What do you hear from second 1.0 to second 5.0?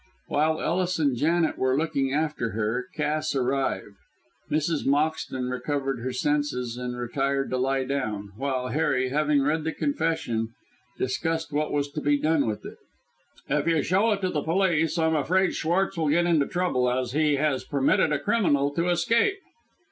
Janet were looking after her, Cass arrived. Mrs.